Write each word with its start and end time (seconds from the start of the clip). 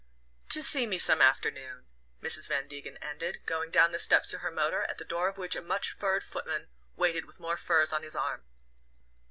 "to 0.55 0.63
see 0.63 0.87
me 0.87 0.97
some 0.97 1.21
afternoon," 1.21 1.85
Mrs. 2.23 2.47
Van 2.47 2.67
Degen 2.67 2.97
ended, 3.03 3.45
going 3.45 3.69
down 3.69 3.91
the 3.91 3.99
steps 3.99 4.27
to 4.29 4.39
her 4.39 4.49
motor, 4.49 4.81
at 4.85 4.97
the 4.97 5.05
door 5.05 5.27
of 5.29 5.37
which 5.37 5.55
a 5.55 5.61
much 5.61 5.91
furred 5.91 6.23
footman 6.23 6.69
waited 6.95 7.25
with 7.25 7.39
more 7.39 7.55
furs 7.55 7.93
on 7.93 8.01
his 8.01 8.15
arm. 8.15 8.43